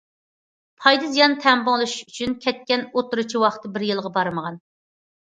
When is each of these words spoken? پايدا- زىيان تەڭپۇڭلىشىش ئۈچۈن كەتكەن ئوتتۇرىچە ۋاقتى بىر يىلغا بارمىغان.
پايدا- 0.85 1.09
زىيان 1.15 1.35
تەڭپۇڭلىشىش 1.43 1.99
ئۈچۈن 2.13 2.33
كەتكەن 2.45 2.87
ئوتتۇرىچە 2.87 3.43
ۋاقتى 3.45 3.73
بىر 3.77 3.87
يىلغا 3.89 4.13
بارمىغان. 4.17 4.59